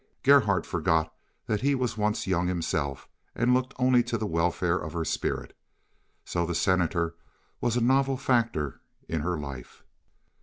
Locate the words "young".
2.25-2.47